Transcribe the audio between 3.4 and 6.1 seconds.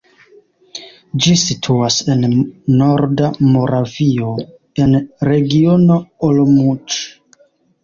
Moravio, en Regiono